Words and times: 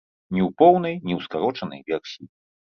Ні 0.37 0.41
ў 0.47 0.49
поўнай, 0.61 0.95
ні 1.07 1.13
ў 1.17 1.27
скарочанай 1.27 1.85
версіі. 1.93 2.27